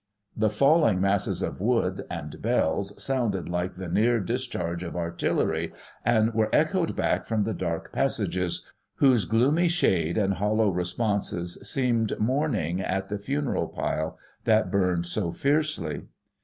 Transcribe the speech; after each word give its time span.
The 0.35 0.49
falling 0.49 0.99
masses 0.99 1.43
of 1.43 1.61
wood, 1.61 2.05
and 2.09 2.41
bells, 2.41 2.99
sounded 3.03 3.47
like 3.47 3.73
the 3.73 3.87
near 3.87 4.19
discharge 4.19 4.81
of 4.83 4.95
artillery, 4.95 5.73
and 6.03 6.33
Were 6.33 6.49
echoed 6.51 6.95
back 6.95 7.23
from 7.25 7.43
the 7.43 7.53
dark 7.53 7.91
passages, 7.93 8.65
whose 8.95 9.27
glomy 9.27 9.69
shade, 9.69 10.17
and 10.17 10.33
hollow 10.33 10.71
responses 10.71 11.59
seemed 11.61 12.19
mournings 12.19 12.81
at 12.83 13.09
the 13.09 13.19
funeral 13.19 13.67
pile 13.67 14.17
that 14.45 14.71
burned 14.71 15.05
so 15.05 15.31
fiercely. 15.31 16.07